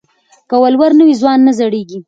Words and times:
که 0.49 0.55
ولور 0.63 0.91
نه 0.99 1.03
وي 1.05 1.13
نو 1.15 1.19
ځوان 1.21 1.39
نه 1.47 1.51
زړیږي. 1.59 1.99